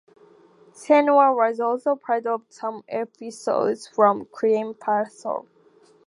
[0.73, 5.45] Sneha was also part of some episodes from Crime Patrol.